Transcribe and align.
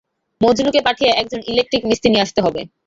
মজনুকে 0.41 0.79
পাঠিয়ে 0.87 1.11
একজন 1.21 1.39
ইলেকটিক 1.51 1.81
মিস্ত্রি 1.85 2.09
নিয়ে 2.09 2.25
আসতে 2.25 2.39
হবে। 2.45 2.61